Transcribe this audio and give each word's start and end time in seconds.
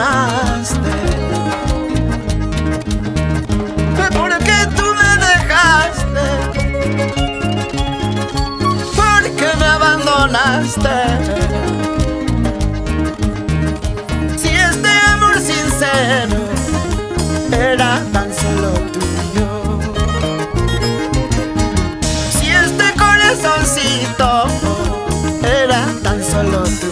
abandonaste. 0.00 0.78
Fue 3.96 4.08
porque 4.18 4.56
tú 4.76 4.84
me 5.00 5.12
dejaste. 5.26 6.26
Porque 8.94 9.48
me 9.58 9.66
abandonaste. 9.66 10.96
Si 14.36 14.48
este 14.48 14.90
amor 15.12 15.36
sincero 15.40 16.40
era 17.52 18.02
tan 18.12 18.28
solo 18.34 18.70
tuyo. 18.92 19.48
Si 22.30 22.46
este 22.50 22.92
corazoncito 22.98 24.46
era 25.42 25.86
tan 26.02 26.22
solo 26.22 26.62
tuyo. 26.64 26.85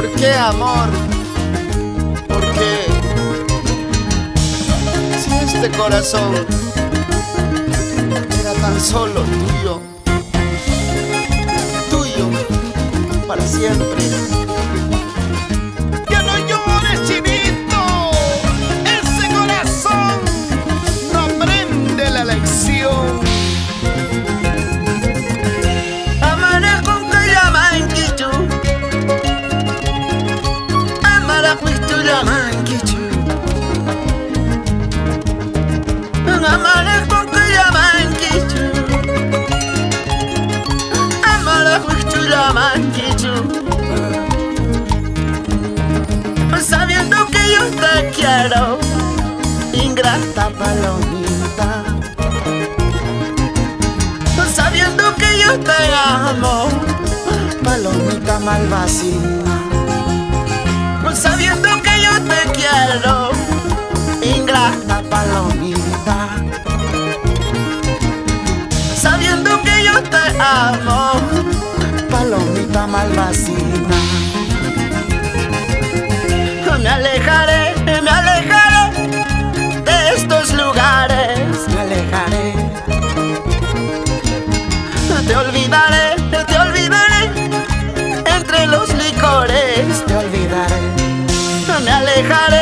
¿Por 0.00 0.10
qué 0.12 0.32
amor? 0.32 0.88
¿Por 2.26 2.40
qué? 2.52 2.86
Si 5.22 5.30
este 5.44 5.70
corazón 5.76 6.36
era 8.40 8.54
tan 8.54 8.80
solo 8.80 9.20
tuyo, 9.20 9.82
tuyo 11.90 12.30
para 13.28 13.46
siempre. 13.46 14.39
Sabiendo 46.62 47.26
que 47.26 47.52
yo 47.54 47.64
te 47.80 48.10
quiero 48.10 48.78
Ingrata 49.72 50.50
palomita. 50.50 51.84
Sabiendo 54.54 55.14
que 55.16 55.40
yo 55.42 55.58
te 55.60 55.94
amo, 55.94 56.68
palomita 57.62 58.38
malvacina. 58.40 59.56
Sabiendo 61.14 61.68
que 61.82 62.02
yo 62.02 62.14
te 62.22 62.40
quiero, 62.52 63.19
Sabiendo 68.94 69.60
que 69.62 69.84
yo 69.84 70.02
te 70.02 70.24
amo, 70.38 71.12
palomita 72.10 72.86
malvacina. 72.86 73.96
Me 76.82 76.88
alejaré, 76.88 77.74
me 77.84 78.10
alejaré 78.10 79.10
de 79.84 80.14
estos 80.16 80.54
lugares, 80.54 81.38
me 81.68 81.80
alejaré. 81.80 82.54
Te 85.26 85.36
olvidaré, 85.36 86.16
te 86.46 86.56
olvidaré 86.58 87.22
entre 88.36 88.66
los 88.66 88.88
licores, 88.94 90.04
te 90.06 90.16
olvidaré. 90.16 90.80
Me 91.84 91.90
alejaré. 91.90 92.59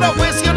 it 0.00 0.06
up, 0.06 0.16
whiskey. 0.16 0.49